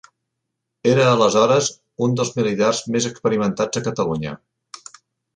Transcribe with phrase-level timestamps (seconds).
[0.91, 1.67] Era aleshores
[2.05, 4.33] un dels militars més experimentats de Catalunya.